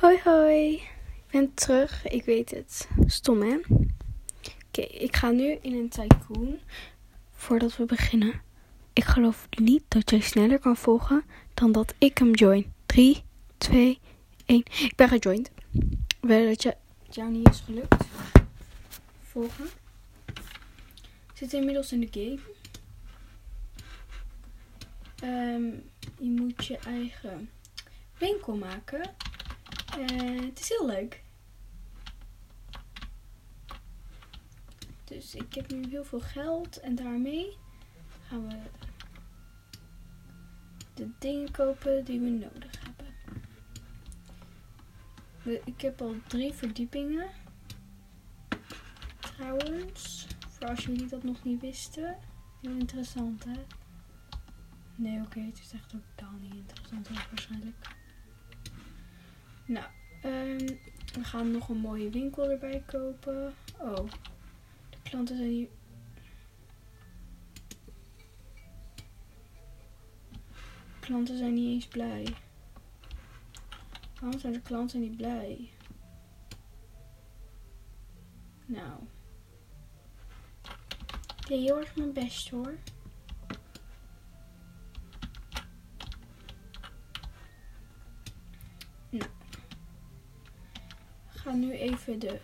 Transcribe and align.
Hoi 0.00 0.20
hoi, 0.24 0.74
ik 0.74 1.24
ben 1.30 1.54
terug. 1.54 2.06
Ik 2.08 2.24
weet 2.24 2.50
het. 2.50 2.88
Stom 3.06 3.42
hè? 3.42 3.56
Oké, 4.68 4.80
ik 4.80 5.16
ga 5.16 5.30
nu 5.30 5.58
in 5.60 5.74
een 5.74 5.88
tycoon. 5.88 6.58
Voordat 7.32 7.76
we 7.76 7.84
beginnen. 7.84 8.40
Ik 8.92 9.04
geloof 9.04 9.48
niet 9.50 9.82
dat 9.88 10.10
jij 10.10 10.20
sneller 10.20 10.58
kan 10.58 10.76
volgen 10.76 11.24
dan 11.54 11.72
dat 11.72 11.94
ik 11.98 12.18
hem 12.18 12.34
join. 12.34 12.72
3, 12.86 13.22
2, 13.56 13.98
1. 14.46 14.58
Ik 14.58 14.92
ben 14.96 15.08
gejoind. 15.08 15.50
Wel 16.20 16.46
dat 16.46 16.62
je, 16.62 16.76
jou 17.10 17.30
niet 17.30 17.48
is 17.48 17.60
gelukt. 17.60 18.04
Volgen. 19.22 19.66
Ik 21.30 21.34
zit 21.34 21.52
inmiddels 21.52 21.92
in 21.92 22.00
de 22.00 22.08
game. 22.10 22.38
Ehm, 25.20 25.64
je 26.18 26.30
moet 26.30 26.66
je 26.66 26.78
eigen 26.78 27.50
winkel 28.18 28.56
maken. 28.56 29.00
Uh, 29.98 30.40
het 30.44 30.60
is 30.60 30.68
heel 30.68 30.86
leuk. 30.86 31.22
Dus 35.04 35.34
ik 35.34 35.54
heb 35.54 35.70
nu 35.72 35.88
heel 35.88 36.04
veel 36.04 36.20
geld 36.20 36.80
en 36.80 36.94
daarmee 36.94 37.56
gaan 38.26 38.48
we 38.48 38.56
de 40.94 41.10
dingen 41.18 41.50
kopen 41.50 42.04
die 42.04 42.20
we 42.20 42.28
nodig 42.28 42.80
hebben. 42.82 43.06
Ik 45.64 45.80
heb 45.80 46.00
al 46.00 46.14
drie 46.26 46.52
verdiepingen. 46.52 47.28
Trouwens, 49.20 50.26
voor 50.48 50.68
als 50.68 50.84
jullie 50.84 51.06
dat 51.06 51.22
nog 51.22 51.44
niet 51.44 51.60
wisten. 51.60 52.18
Heel 52.62 52.76
interessant 52.76 53.44
hè? 53.44 53.64
Nee, 54.94 55.20
oké, 55.20 55.40
het 55.40 55.58
is 55.58 55.72
echt 55.72 55.88
totaal 55.88 56.32
niet 56.40 56.54
interessant 56.54 57.08
waarschijnlijk. 57.08 57.96
Nou, 59.64 59.86
um, 60.24 60.78
we 61.12 61.24
gaan 61.24 61.50
nog 61.50 61.68
een 61.68 61.78
mooie 61.78 62.10
winkel 62.10 62.50
erbij 62.50 62.82
kopen. 62.86 63.54
Oh, 63.78 64.10
de 64.90 64.96
klanten 65.02 65.36
zijn 65.36 65.50
hier. 65.50 65.68
De 71.00 71.06
klanten 71.06 71.38
zijn 71.38 71.54
niet 71.54 71.68
eens 71.68 71.86
blij. 71.86 72.34
Waarom 74.20 74.40
zijn 74.40 74.52
de 74.52 74.62
klanten 74.62 75.00
niet 75.00 75.16
blij? 75.16 75.70
Nou. 78.66 79.00
Ik 81.40 81.46
deed 81.48 81.60
heel 81.60 81.78
erg 81.78 81.96
mijn 81.96 82.12
best 82.12 82.50
hoor. 82.50 82.74
Ga 91.48 91.54
nu 91.54 91.72
even 91.72 92.18
de 92.18 92.40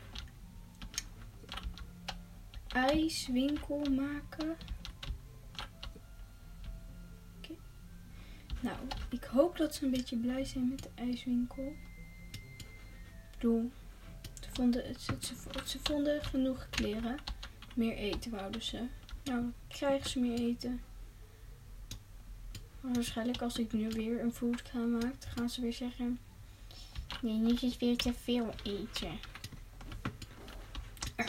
ijswinkel 2.68 3.82
maken. 3.90 4.56
Nou, 8.60 8.76
ik 9.10 9.24
hoop 9.24 9.56
dat 9.56 9.74
ze 9.74 9.84
een 9.84 9.90
beetje 9.90 10.16
blij 10.16 10.44
zijn 10.44 10.68
met 10.68 10.82
de 10.82 10.90
ijswinkel. 10.94 11.72
Ik 12.32 13.38
bedoel, 13.38 13.70
ze 14.40 14.48
vonden, 14.52 15.00
ze, 15.00 15.16
ze, 15.64 15.78
vonden 15.82 16.24
genoeg 16.24 16.66
kleren. 16.70 17.16
Meer 17.74 17.96
eten 17.96 18.30
wouden 18.30 18.62
ze. 18.62 18.86
Nou, 19.24 19.52
krijgen 19.68 20.10
ze 20.10 20.20
meer 20.20 20.38
eten. 20.38 20.80
Waarschijnlijk 22.80 23.42
als 23.42 23.58
ik 23.58 23.72
nu 23.72 23.88
weer 23.88 24.20
een 24.20 24.32
food 24.32 24.60
ga 24.60 24.78
maken, 24.78 25.28
gaan 25.36 25.50
ze 25.50 25.60
weer 25.60 25.72
zeggen... 25.72 26.18
Nee, 27.24 27.38
nu 27.38 27.52
is 27.60 27.76
weer 27.76 27.96
te 27.96 28.12
veel 28.12 28.54
eten. 28.62 29.18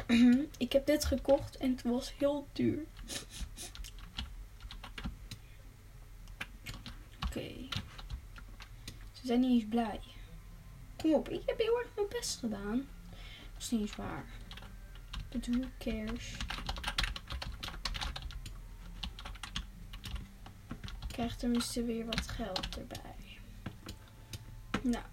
ik 0.58 0.72
heb 0.72 0.86
dit 0.86 1.06
gekocht 1.06 1.58
en 1.58 1.72
het 1.72 1.84
was 1.84 2.14
heel 2.18 2.48
duur. 2.54 2.86
Oké. 7.26 7.68
Ze 9.12 9.26
zijn 9.26 9.40
niet 9.40 9.62
eens 9.62 9.70
blij. 9.70 10.00
Kom 10.98 11.14
op, 11.14 11.30
ik 11.30 11.42
heb 11.46 11.58
heel 11.58 11.80
erg 11.80 11.96
mijn 11.96 12.08
best 12.10 12.40
gedaan. 12.40 12.88
Dat 13.54 13.62
is 13.62 13.70
niet 13.70 13.82
eens 13.82 13.96
waar. 13.96 14.26
But 15.30 15.48
who 15.48 15.64
cares? 15.78 16.38
Ik 21.02 21.08
krijg 21.08 21.36
tenminste 21.36 21.84
weer 21.84 22.06
wat 22.06 22.28
geld 22.28 22.78
erbij. 22.78 23.40
Nou. 24.82 25.06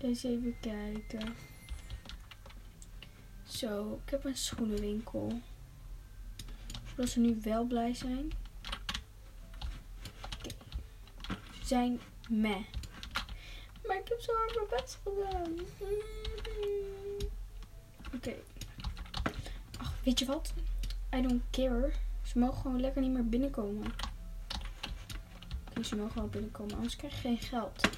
Eens 0.00 0.24
even 0.24 0.56
kijken. 0.60 1.34
Zo, 3.48 4.00
ik 4.04 4.10
heb 4.10 4.24
een 4.24 4.36
schoenenwinkel. 4.36 5.40
Zodat 6.88 7.08
ze 7.08 7.20
nu 7.20 7.38
wel 7.42 7.64
blij 7.64 7.94
zijn. 7.94 8.30
Okay. 10.38 10.52
Ze 11.58 11.66
zijn 11.66 12.00
meh. 12.28 12.64
Maar 13.86 13.96
ik 13.96 14.08
heb 14.08 14.20
zo 14.20 14.32
hard 14.36 14.54
mijn 14.54 14.66
best 14.70 14.98
gedaan. 15.04 15.58
Oké. 18.14 18.34
Ach, 19.78 19.94
weet 20.04 20.18
je 20.18 20.24
wat? 20.24 20.52
I 21.16 21.22
don't 21.22 21.42
care. 21.50 21.92
Ze 22.22 22.38
mogen 22.38 22.60
gewoon 22.60 22.80
lekker 22.80 23.02
niet 23.02 23.12
meer 23.12 23.28
binnenkomen. 23.28 23.92
Oké, 25.70 25.82
ze 25.82 25.96
mogen 25.96 26.14
wel 26.14 26.28
binnenkomen, 26.28 26.74
anders 26.74 26.96
krijg 26.96 27.14
je 27.14 27.20
geen 27.20 27.38
geld. 27.38 27.82
Dat 27.82 27.92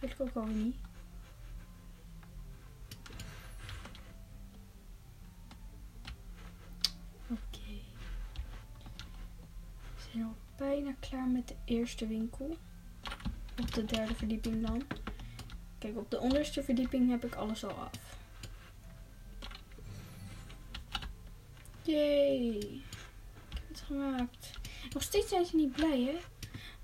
wil 0.00 0.10
ik 0.10 0.20
ook 0.20 0.34
al 0.34 0.46
niet. 0.46 0.76
zijn 10.10 10.24
al 10.24 10.34
bijna 10.56 10.94
klaar 11.08 11.26
met 11.28 11.48
de 11.48 11.54
eerste 11.64 12.06
winkel. 12.06 12.56
Op 13.60 13.74
de 13.74 13.84
derde 13.84 14.14
verdieping 14.14 14.66
dan. 14.66 14.82
Kijk, 15.78 15.96
op 15.96 16.10
de 16.10 16.18
onderste 16.18 16.62
verdieping 16.62 17.10
heb 17.10 17.24
ik 17.24 17.34
alles 17.34 17.64
al 17.64 17.70
af. 17.70 18.16
Yay. 21.82 22.56
Ik 22.56 22.82
heb 23.54 23.68
het 23.68 23.80
gemaakt. 23.80 24.50
Nog 24.92 25.02
steeds 25.02 25.28
zijn 25.28 25.44
ze 25.44 25.56
niet 25.56 25.72
blij, 25.72 26.00
hè? 26.00 26.16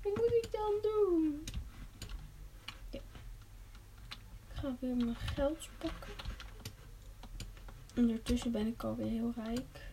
Wat 0.01 0.15
moet 0.15 0.41
ik 0.43 0.47
dan 0.51 0.73
doen? 0.81 1.43
Ik 2.89 3.01
ga 4.53 4.75
weer 4.79 4.95
mijn 4.95 5.15
geld 5.15 5.69
pakken. 5.77 6.13
Ondertussen 7.97 8.51
ben 8.51 8.67
ik 8.67 8.83
alweer 8.83 9.09
heel 9.09 9.33
rijk. 9.35 9.84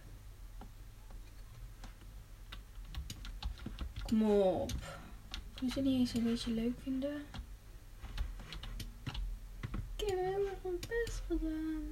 Kom 4.13 4.31
op. 4.31 4.73
Kun 5.55 5.71
je 5.75 5.83
niet 5.83 5.99
eens 5.99 6.15
een 6.15 6.23
beetje 6.23 6.51
leuk 6.51 6.73
vinden? 6.83 7.25
Ik 9.97 10.09
heb 10.09 10.19
erg 10.19 10.63
mijn 10.63 10.79
best 10.81 11.23
gedaan. 11.27 11.83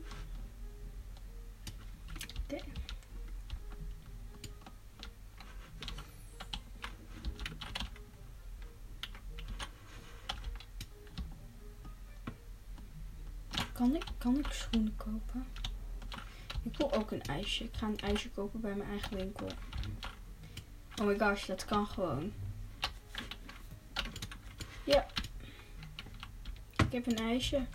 Kan 13.72 13.94
ik, 13.94 14.04
kan 14.18 14.38
ik 14.38 14.46
schoenen 14.52 14.96
kopen? 14.96 15.46
Ik 16.62 16.76
wil 16.76 16.92
ook 16.92 17.10
een 17.10 17.22
ijsje. 17.22 17.64
Ik 17.64 17.74
ga 17.74 17.86
een 17.86 18.00
ijsje 18.00 18.30
kopen 18.30 18.60
bij 18.60 18.74
mijn 18.74 18.90
eigen 18.90 19.16
winkel. 19.16 19.48
Oh 21.00 21.06
my 21.06 21.18
gosh, 21.18 21.46
dat 21.46 21.64
kan 21.64 21.86
gewoon. 21.86 22.32
Ja. 24.84 25.06
Ik 26.76 26.92
heb 26.92 27.06
een 27.06 27.16
ijsje. 27.16 27.66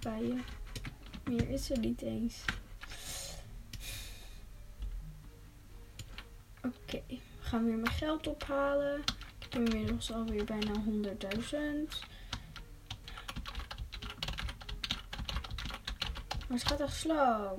Bij 0.00 0.22
je. 0.22 0.38
Meer 1.24 1.48
is 1.48 1.70
er 1.70 1.78
niet 1.78 2.02
eens. 2.02 2.44
Oké, 6.62 7.02
we 7.08 7.18
gaan 7.40 7.64
weer 7.64 7.76
mijn 7.76 7.94
geld 7.94 8.26
ophalen. 8.26 9.00
Ik 9.38 9.52
heb 9.52 9.54
inmiddels 9.54 10.12
alweer 10.12 10.44
bijna 10.44 10.72
100.000. 10.72 10.78
Maar 16.48 16.58
het 16.58 16.66
gaat 16.66 16.80
echt 16.80 16.96
slow. 16.96 17.58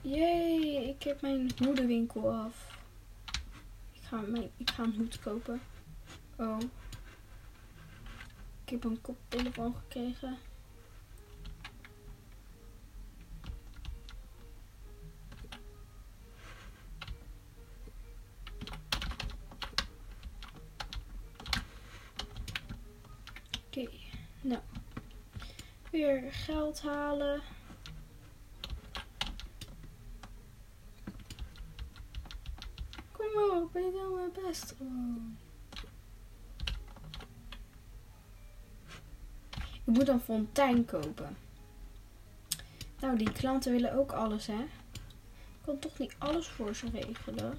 Jee, 0.00 0.88
ik 0.88 1.02
heb 1.02 1.20
mijn 1.20 1.50
hoedenwinkel 1.58 2.30
af. 2.32 2.78
Ik 3.92 4.00
ga, 4.02 4.20
mijn, 4.20 4.50
ik 4.56 4.70
ga 4.70 4.82
een 4.82 4.94
hoed 4.96 5.20
kopen. 5.20 5.60
Oh. 6.36 6.58
Ik 8.64 8.70
heb 8.70 8.84
een 8.84 9.00
koptelefoon 9.00 9.74
gekregen. 9.74 10.36
Weer 25.90 26.32
geld 26.32 26.82
halen. 26.82 27.40
Kom 33.12 33.42
op, 33.50 33.76
ik 33.76 33.92
doe 33.92 34.14
mijn 34.14 34.46
best 34.46 34.74
gewoon. 34.76 35.36
Ik 39.84 39.96
moet 39.96 40.08
een 40.08 40.20
fontein 40.20 40.84
kopen. 40.84 41.36
Nou, 43.00 43.16
die 43.18 43.32
klanten 43.32 43.72
willen 43.72 43.92
ook 43.92 44.12
alles, 44.12 44.46
hè? 44.46 44.62
Ik 44.62 45.60
kan 45.64 45.78
toch 45.78 45.98
niet 45.98 46.14
alles 46.18 46.48
voor 46.48 46.74
ze 46.74 46.90
regelen. 46.90 47.58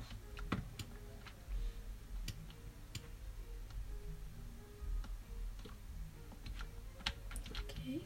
Oké. 7.61 8.01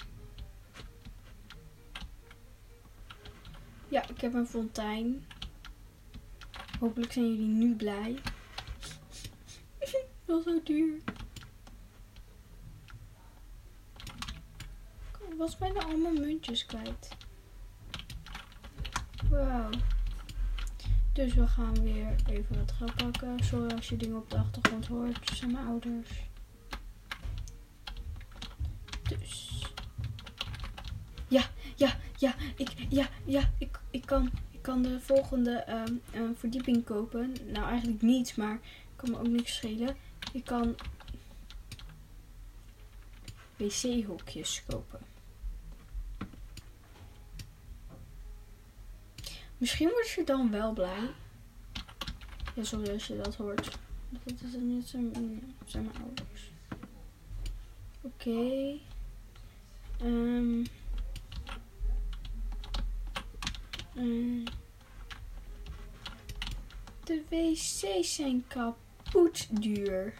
Ja, 3.95 4.07
ik 4.09 4.21
heb 4.21 4.33
een 4.33 4.47
fontein. 4.47 5.25
Hopelijk 6.79 7.11
zijn 7.11 7.27
jullie 7.27 7.47
nu 7.47 7.75
blij. 7.75 8.19
Wel 10.25 10.41
zo 10.41 10.61
duur. 10.63 10.97
Ik 15.29 15.37
was 15.37 15.57
bijna 15.57 15.83
al 15.83 15.97
mijn 15.97 16.19
muntjes 16.19 16.65
kwijt. 16.65 17.09
Wauw. 19.29 19.69
Dus 21.13 21.33
we 21.33 21.47
gaan 21.47 21.83
weer 21.83 22.15
even 22.29 22.57
wat 22.57 22.71
geld 22.71 22.95
pakken. 22.95 23.43
Sorry 23.43 23.75
als 23.75 23.89
je 23.89 23.97
dingen 23.97 24.17
op 24.17 24.29
de 24.29 24.37
achtergrond 24.37 24.87
hoort. 24.87 25.27
Dat 25.27 25.37
zijn 25.37 25.51
mijn 25.51 25.67
ouders. 25.67 26.09
Dus. 29.09 29.63
Ja, 31.27 31.43
ja, 31.75 31.95
ja. 32.17 32.35
Ik, 32.55 32.73
ja, 32.89 33.07
ja. 33.25 33.51
Ik, 33.57 33.79
ik, 34.51 34.61
kan, 34.61 34.81
de 34.81 34.99
volgende 34.99 35.51
ehm, 35.51 36.33
verdieping 36.35 36.83
kopen. 36.83 37.35
Nou, 37.47 37.67
eigenlijk 37.67 38.01
niets, 38.01 38.35
maar 38.35 38.59
kan 38.95 39.11
me 39.11 39.17
ook 39.17 39.27
niks 39.27 39.55
schelen. 39.55 39.95
Ik 40.33 40.43
kan 40.43 40.75
wc-hokjes 43.57 44.63
kopen. 44.67 44.99
Misschien 49.57 49.89
word 49.89 50.09
je 50.09 50.23
dan 50.23 50.51
wel 50.51 50.73
blij. 50.73 51.13
Ja, 52.55 52.63
sorry 52.63 52.91
als 52.91 53.07
je 53.07 53.17
dat 53.17 53.35
hoort. 53.35 53.77
Dat 54.09 54.41
is 54.41 54.53
niet 54.59 54.87
zijn, 54.87 55.11
zijn 55.65 55.83
mijn 55.83 55.97
ouders. 56.03 56.51
Oké. 58.01 58.77
Ehm. 59.99 60.63
Ehm. 63.95 64.43
de 67.03 67.23
wc's 67.29 68.15
zijn 68.15 68.47
kapot 68.47 69.61
duur. 69.61 70.13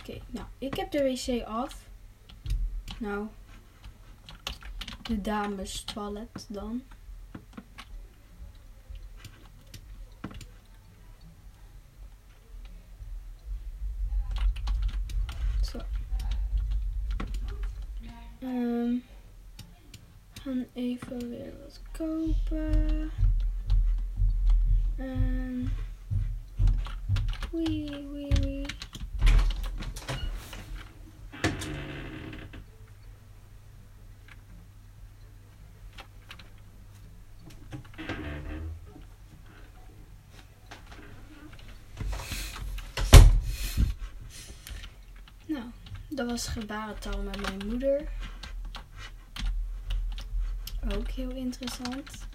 Oké, 0.00 0.20
nou, 0.30 0.46
ik 0.58 0.74
heb 0.74 0.90
de 0.90 1.02
wc 1.02 1.42
af. 1.46 1.88
Nou, 2.98 3.26
de 5.02 5.20
dames 5.20 5.84
toilet 5.84 6.46
dan. 6.48 6.82
Zo. 15.62 15.78
Ehm, 18.40 18.96
gaan 20.42 20.64
even 20.72 21.28
weer 21.28 21.52
wat 21.62 21.80
kopen. 21.92 23.10
Ehm, 24.96 25.66
wee, 27.50 28.06
wee, 28.12 28.32
wee. 28.40 28.66
Nou, 45.46 45.64
dat 46.24 46.32
was 46.32 46.46
gebarentaal 46.46 47.22
met 47.22 47.40
mijn 47.40 47.66
moeder. 47.66 48.08
Ook 50.94 51.08
heel 51.08 51.30
interessant. 51.30 52.10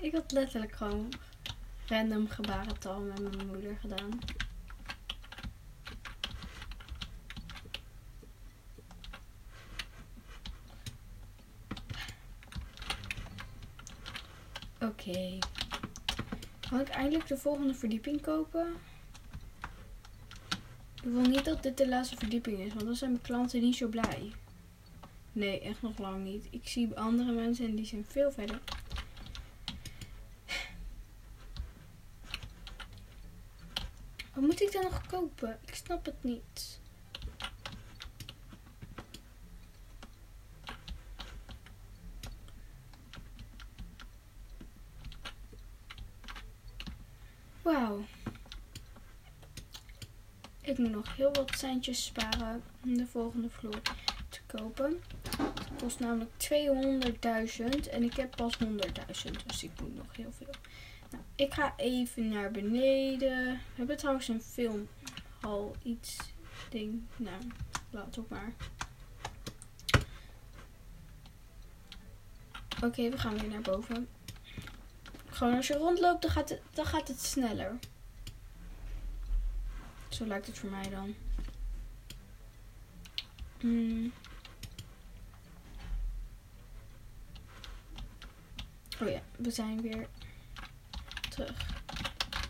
Ik 0.00 0.12
had 0.12 0.32
letterlijk 0.32 0.72
gewoon 0.72 1.12
random 1.86 2.28
gebarentaal 2.28 3.00
met 3.00 3.20
mijn 3.20 3.46
moeder 3.46 3.76
gedaan. 3.80 4.18
Oké. 14.80 15.38
Kan 16.68 16.80
ik 16.80 16.88
eindelijk 16.88 17.26
de 17.26 17.36
volgende 17.36 17.74
verdieping 17.74 18.20
kopen? 18.20 18.76
Ik 21.02 21.10
wil 21.10 21.22
niet 21.22 21.44
dat 21.44 21.62
dit 21.62 21.76
de 21.76 21.88
laatste 21.88 22.16
verdieping 22.16 22.58
is, 22.58 22.72
want 22.72 22.86
dan 22.86 22.94
zijn 22.94 23.10
mijn 23.10 23.22
klanten 23.22 23.60
niet 23.60 23.76
zo 23.76 23.88
blij. 23.88 24.32
Nee, 25.32 25.60
echt 25.60 25.82
nog 25.82 25.98
lang 25.98 26.24
niet. 26.24 26.46
Ik 26.50 26.68
zie 26.68 26.96
andere 26.96 27.32
mensen 27.32 27.66
en 27.66 27.74
die 27.74 27.86
zijn 27.86 28.04
veel 28.08 28.32
verder. 28.32 28.60
Wat 34.34 34.44
moet 34.44 34.62
ik 34.62 34.72
dan 34.72 34.82
nog 34.82 35.06
kopen? 35.06 35.58
Ik 35.66 35.74
snap 35.74 36.04
het 36.04 36.22
niet. 36.22 36.80
Wauw. 47.62 48.04
Ik 50.62 50.78
moet 50.78 50.90
nog 50.90 51.16
heel 51.16 51.32
wat 51.32 51.50
centjes 51.56 52.04
sparen 52.04 52.62
om 52.84 52.96
de 52.96 53.06
volgende 53.06 53.50
vloer 53.50 53.80
te 54.28 54.40
kopen. 54.46 55.02
Het 55.38 55.82
kost 55.82 56.00
namelijk 56.00 56.30
200.000 57.86 57.90
en 57.90 58.02
ik 58.02 58.14
heb 58.14 58.36
pas 58.36 58.58
100.000. 58.64 59.30
Dus 59.46 59.62
ik 59.62 59.70
moet 59.80 59.96
nog 59.96 60.16
heel 60.16 60.32
veel. 60.32 60.54
Nou, 61.10 61.22
ik 61.34 61.54
ga 61.54 61.74
even 61.76 62.28
naar 62.28 62.50
beneden. 62.50 63.52
We 63.52 63.58
hebben 63.74 63.96
trouwens 63.96 64.28
een 64.28 64.42
filmhal 64.42 65.76
iets 65.82 66.16
ding. 66.68 67.02
Nou, 67.16 67.42
laat 67.90 68.18
ook 68.18 68.28
maar. 68.28 68.52
Oké, 72.84 73.10
we 73.10 73.18
gaan 73.18 73.38
weer 73.38 73.50
naar 73.50 73.60
boven. 73.60 74.08
Gewoon 75.26 75.56
als 75.56 75.66
je 75.66 75.74
rondloopt, 75.74 76.22
dan 76.22 76.30
gaat 76.30 76.58
dan 76.72 76.86
gaat 76.86 77.08
het 77.08 77.20
sneller. 77.20 77.78
Zo 80.12 80.26
lijkt 80.26 80.46
het 80.46 80.58
voor 80.58 80.70
mij 80.70 80.88
dan. 80.90 81.14
Hmm. 83.60 84.12
Oh 89.02 89.08
ja, 89.08 89.20
we 89.36 89.50
zijn 89.50 89.80
weer 89.80 90.06
terug. 91.28 91.70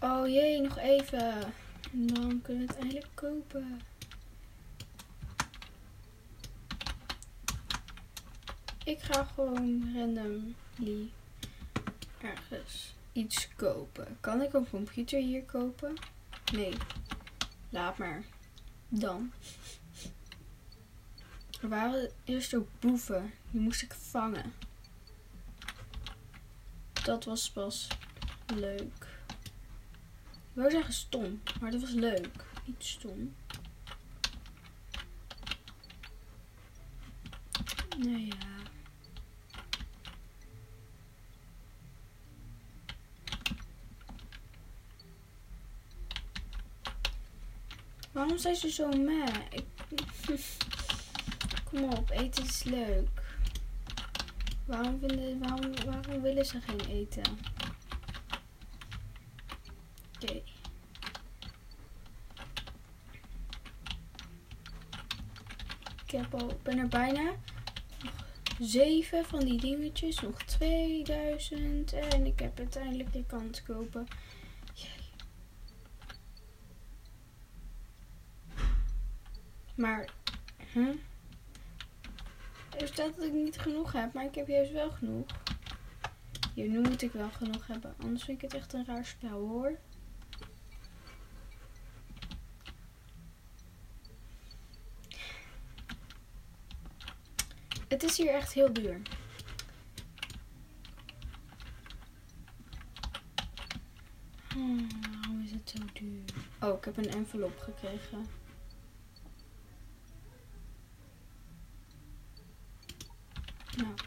Oh 0.00 0.28
jee, 0.28 0.60
nog 0.60 0.78
even. 0.78 1.42
En 1.92 2.06
dan 2.06 2.40
kunnen 2.42 2.66
we 2.66 2.72
het 2.72 2.76
eindelijk 2.76 3.08
kopen. 3.14 3.80
Ik 8.84 9.02
ga 9.02 9.24
gewoon 9.24 9.92
randomly 9.94 11.10
ergens 12.20 12.94
iets 13.12 13.48
kopen. 13.56 14.16
Kan 14.20 14.42
ik 14.42 14.52
een 14.52 14.70
computer 14.70 15.20
hier 15.20 15.44
kopen? 15.44 15.94
Nee. 16.52 16.72
Laat 17.72 17.98
maar. 17.98 18.22
Dan. 18.88 19.32
Er 21.60 21.68
waren 21.68 22.10
eerst 22.24 22.54
ook 22.54 22.68
boeven. 22.78 23.32
Die 23.50 23.60
moest 23.60 23.82
ik 23.82 23.92
vangen. 23.92 24.52
Dat 27.04 27.24
was 27.24 27.50
pas 27.50 27.88
leuk. 28.54 29.06
Ik 30.30 30.58
wou 30.58 30.70
zeggen 30.70 30.92
stom, 30.94 31.42
maar 31.60 31.70
dat 31.70 31.80
was 31.80 31.90
leuk. 31.90 32.44
Niet 32.64 32.84
stom. 32.84 33.34
Nou 37.98 38.18
ja. 38.18 38.51
Waarom 48.32 48.52
zijn 48.52 48.72
ze 48.72 48.82
zo 48.82 48.88
meh? 48.88 49.34
Ik... 49.50 49.64
Kom 51.64 51.84
op, 51.84 52.10
eten 52.10 52.44
is 52.44 52.62
leuk. 52.62 53.08
Waarom, 54.66 54.98
vinden, 54.98 55.38
waarom, 55.38 55.72
waarom 55.84 56.22
willen 56.22 56.46
ze 56.46 56.60
geen 56.60 56.80
eten? 56.80 57.22
Oké. 60.14 60.32
Ik 66.04 66.10
heb 66.10 66.34
al, 66.34 66.60
ben 66.62 66.78
er 66.78 66.88
bijna. 66.88 67.22
Nog 68.02 68.14
zeven 68.58 69.24
van 69.24 69.40
die 69.40 69.60
dingetjes. 69.60 70.20
Nog 70.20 70.42
2000. 70.42 71.92
En 71.92 72.26
ik 72.26 72.38
heb 72.38 72.58
uiteindelijk 72.58 73.12
de 73.12 73.24
kans 73.26 73.62
kopen. 73.62 74.08
Maar, 79.82 80.08
huh? 80.72 80.94
Er 82.78 82.86
staat 82.86 83.16
dat 83.16 83.24
ik 83.24 83.32
niet 83.32 83.58
genoeg 83.58 83.92
heb, 83.92 84.12
maar 84.12 84.24
ik 84.24 84.34
heb 84.34 84.48
juist 84.48 84.72
wel 84.72 84.90
genoeg. 84.90 85.26
Hier, 86.54 86.68
nu 86.68 86.80
moet 86.80 87.02
ik 87.02 87.12
wel 87.12 87.30
genoeg 87.30 87.66
hebben. 87.66 87.94
Anders 88.02 88.24
vind 88.24 88.42
ik 88.42 88.50
het 88.50 88.60
echt 88.60 88.72
een 88.72 88.86
raar 88.86 89.04
spel 89.04 89.38
hoor. 89.38 89.78
Het 97.88 98.02
is 98.02 98.16
hier 98.16 98.32
echt 98.34 98.52
heel 98.52 98.72
duur. 98.72 99.00
Hmm, 104.48 104.88
waarom 105.12 105.42
is 105.44 105.50
het 105.50 105.70
zo 105.76 105.84
duur? 105.92 106.22
Oh, 106.60 106.78
ik 106.78 106.84
heb 106.84 106.96
een 106.96 107.10
envelop 107.10 107.58
gekregen. 107.58 108.40
Nou, 113.76 113.92
ik 113.92 114.00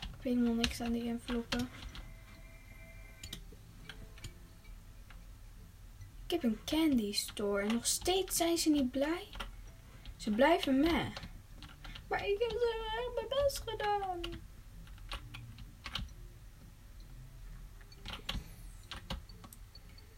weet 0.00 0.14
helemaal 0.26 0.54
niks 0.54 0.80
aan 0.80 0.92
die 0.92 1.08
enveloppen. 1.08 1.68
Ik 6.24 6.30
heb 6.32 6.42
een 6.42 6.58
candy 6.64 7.12
store 7.12 7.62
en 7.62 7.74
nog 7.74 7.86
steeds 7.86 8.36
zijn 8.36 8.58
ze 8.58 8.70
niet 8.70 8.90
blij. 8.90 9.28
Ze 10.16 10.30
blijven 10.30 10.80
me. 10.80 11.10
Maar 12.08 12.26
ik 12.26 12.36
heb 12.38 12.50
erg 12.50 13.14
mijn 13.14 13.28
best 13.28 13.62
gedaan. 13.66 14.20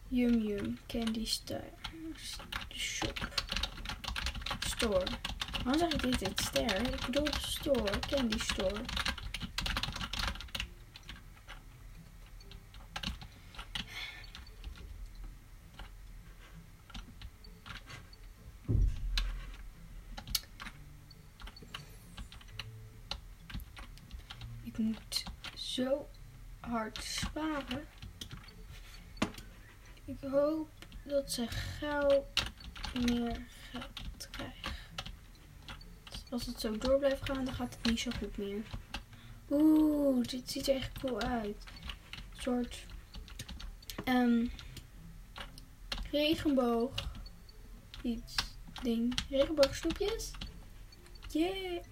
Yum 0.07 0.41
Yum 0.41 0.77
Candy 0.87 1.25
Store. 1.25 1.71
Shop. 2.73 3.43
Store. 4.59 5.05
Waarom 5.63 5.89
zeg 5.89 6.03
ik 6.03 6.19
dit 6.19 6.39
ster? 6.39 6.93
Ik 6.93 7.05
bedoel 7.05 7.27
store, 7.39 7.99
candy 7.99 8.39
store. 8.39 8.81
Moet 24.79 25.23
zo 25.55 26.09
hard 26.59 27.03
sparen. 27.03 27.87
Ik 30.05 30.17
hoop 30.31 30.69
dat 31.03 31.31
ze 31.31 31.47
gauw 31.47 32.25
meer 32.93 33.45
geld 33.71 34.29
krijgen. 34.31 34.71
Als 36.29 36.45
het 36.45 36.59
zo 36.59 36.77
door 36.77 36.99
blijft 36.99 37.25
gaan, 37.25 37.45
dan 37.45 37.53
gaat 37.53 37.73
het 37.73 37.91
niet 37.91 37.99
zo 37.99 38.11
goed 38.17 38.37
meer. 38.37 38.63
Oeh, 39.49 40.25
dit 40.25 40.51
ziet 40.51 40.67
er 40.67 40.75
echt 40.75 40.99
cool 40.99 41.21
uit. 41.21 41.63
Een 42.35 42.41
soort 42.41 42.85
ehm 44.03 44.45
regenboog. 46.11 46.91
Iets 48.01 48.35
ding. 48.81 49.13
Regenboogsnoepjes. 49.29 50.31
Yeah. 51.29 51.83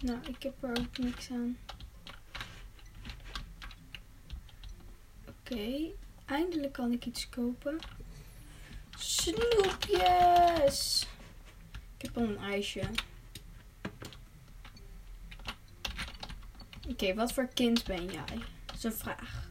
Nou, 0.00 0.18
ik 0.26 0.42
heb 0.42 0.62
er 0.62 0.70
ook 0.78 0.98
niks 0.98 1.30
aan. 1.30 1.58
Oké, 5.28 5.90
eindelijk 6.24 6.72
kan 6.72 6.92
ik 6.92 7.06
iets 7.06 7.28
kopen. 7.28 7.78
Snoepjes! 8.98 9.46
Ik 11.96 12.02
heb 12.02 12.16
al 12.16 12.22
een 12.22 12.38
ijsje. 12.38 12.82
Oké, 16.88 17.14
wat 17.14 17.32
voor 17.32 17.48
kind 17.54 17.84
ben 17.84 18.04
jij? 18.04 18.38
Dat 18.66 18.76
is 18.76 18.84
een 18.84 18.92
vraag. 18.92 19.50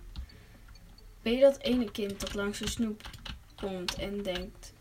Ben 1.22 1.34
je 1.34 1.39
dat 1.42 1.58
ene 1.58 1.92
kind 1.92 2.20
dat 2.20 2.34
langs 2.34 2.60
de 2.60 2.70
snoep 2.70 3.10
komt 3.56 3.96
en 3.96 4.24
denkt... 4.24 4.74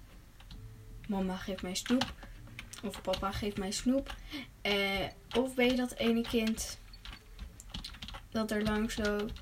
Mama 1.09 1.37
geeft 1.37 1.63
mij 1.63 1.75
snoep. 1.75 2.15
Of 2.83 3.03
papa 3.03 3.33
geeft 3.33 3.59
mij 3.59 3.71
snoep. 3.71 4.15
Eh, 4.67 5.07
of 5.39 5.55
ben 5.55 5.67
je 5.67 5.77
dat 5.77 5.95
ene 5.95 6.21
kind 6.21 6.79
dat 8.31 8.51
er 8.51 8.63
langs 8.63 8.97
loopt 8.97 9.41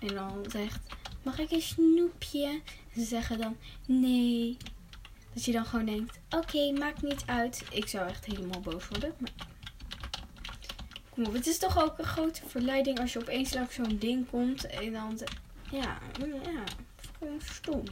en 0.00 0.14
dan 0.14 0.44
zegt... 0.48 0.80
Mag 1.22 1.38
ik 1.38 1.50
een 1.50 1.62
snoepje? 1.62 2.46
En 2.94 3.00
ze 3.00 3.04
zeggen 3.04 3.38
dan 3.38 3.56
nee. 3.86 4.56
Dat 5.34 5.44
je 5.44 5.52
dan 5.52 5.64
gewoon 5.64 5.84
denkt, 5.84 6.18
oké, 6.30 6.72
maakt 6.72 7.02
niet 7.02 7.22
uit. 7.26 7.64
Ik 7.70 7.88
zou 7.88 8.08
echt 8.08 8.24
helemaal 8.24 8.60
boos 8.60 8.88
worden. 8.88 9.14
Maar... 9.18 9.32
Kom 11.10 11.26
op, 11.26 11.32
het 11.32 11.46
is 11.46 11.58
toch 11.58 11.82
ook 11.82 11.98
een 11.98 12.04
grote 12.04 12.40
verleiding 12.46 13.00
als 13.00 13.12
je 13.12 13.20
opeens 13.20 13.54
langs 13.54 13.74
zo'n 13.74 13.98
ding 13.98 14.30
komt. 14.30 14.66
En 14.66 14.92
dan, 14.92 15.18
ja, 15.70 15.98
ja, 16.18 16.64
gewoon 17.18 17.40
stom. 17.40 17.84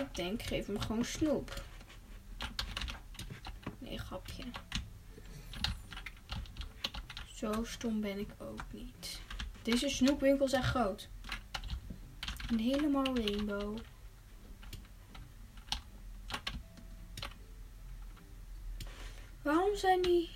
Ik 0.00 0.14
denk, 0.14 0.42
geef 0.42 0.66
hem 0.66 0.80
gewoon 0.80 1.04
snoep. 1.04 1.62
Nee, 3.78 3.98
grapje. 3.98 4.44
Zo 7.36 7.64
stom 7.64 8.00
ben 8.00 8.18
ik 8.18 8.28
ook 8.38 8.64
niet. 8.70 9.20
Deze 9.62 9.88
snoepwinkel 9.88 10.46
is 10.46 10.52
echt 10.52 10.68
groot. 10.68 11.08
En 12.48 12.58
helemaal 12.58 13.04
rainbow. 13.04 13.78
Waarom 19.42 19.76
zijn 19.76 20.02
die 20.02 20.30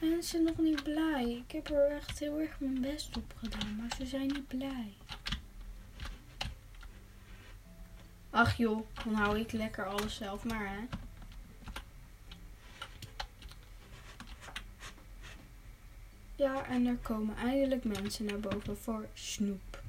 mensen 0.00 0.42
nog 0.42 0.58
niet 0.58 0.82
blij? 0.82 1.44
Ik 1.46 1.52
heb 1.52 1.70
er 1.70 1.90
echt 1.90 2.18
heel 2.18 2.38
erg 2.38 2.60
mijn 2.60 2.80
best 2.80 3.16
op 3.16 3.34
gedaan, 3.36 3.76
maar 3.76 3.94
ze 3.96 4.06
zijn 4.06 4.26
niet 4.26 4.48
blij. 4.48 4.94
Ach 8.30 8.56
joh, 8.56 8.86
dan 9.04 9.14
hou 9.14 9.38
ik 9.38 9.52
lekker 9.52 9.86
alles 9.86 10.16
zelf 10.16 10.44
maar 10.44 10.68
hè. 10.68 10.86
Ja, 16.38 16.66
en 16.66 16.86
er 16.86 16.96
komen 16.96 17.36
eindelijk 17.36 17.84
mensen 17.84 18.24
naar 18.24 18.40
boven 18.40 18.76
voor 18.78 19.08
snoep. 19.14 19.82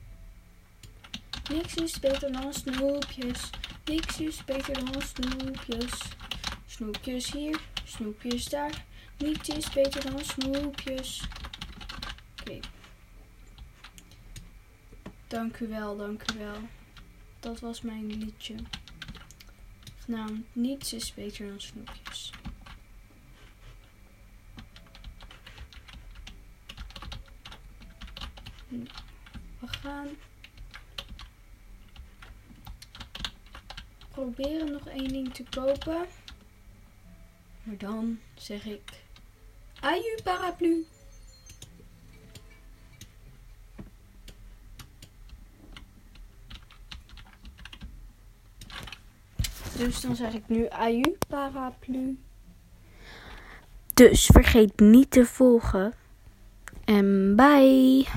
Niks 1.51 1.75
is 1.75 1.99
beter 1.99 2.31
dan 2.31 2.53
snoepjes. 2.53 3.49
Niks 3.85 4.19
is 4.19 4.45
beter 4.45 4.73
dan 4.73 5.01
snoepjes. 5.01 5.99
Snoepjes 6.65 7.31
hier, 7.31 7.59
snoepjes 7.83 8.45
daar. 8.45 8.85
Niets 9.17 9.49
is 9.49 9.69
beter 9.69 10.11
dan 10.11 10.25
snoepjes. 10.25 11.27
Oké. 12.39 12.59
Dank 15.27 15.59
u 15.59 15.67
wel, 15.67 15.97
dank 15.97 16.31
u 16.33 16.37
wel. 16.37 16.59
Dat 17.39 17.59
was 17.59 17.81
mijn 17.81 18.05
liedje. 18.05 18.55
Genaamd 19.99 20.45
Niets 20.53 20.93
is 20.93 21.13
beter 21.13 21.47
dan 21.47 21.61
snoepjes. 21.61 22.08
We 28.69 29.67
gaan 29.67 30.07
proberen 34.09 34.71
nog 34.71 34.87
één 34.87 35.07
ding 35.07 35.33
te 35.33 35.43
kopen. 35.49 36.05
Maar 37.63 37.77
dan 37.77 38.19
zeg 38.35 38.65
ik 38.65 39.03
Aju 39.79 40.17
paraplu. 40.23 40.85
Dus 49.79 50.01
dan 50.01 50.15
zeg 50.15 50.33
ik 50.33 50.43
nu 50.47 50.67
aju 50.69 51.17
paraplu. 51.27 52.19
Dus 53.93 54.25
vergeet 54.25 54.79
niet 54.79 55.11
te 55.11 55.25
volgen. 55.25 55.93
En 56.85 57.35
bye. 57.35 58.07